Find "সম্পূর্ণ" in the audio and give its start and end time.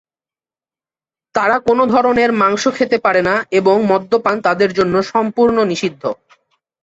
5.11-5.57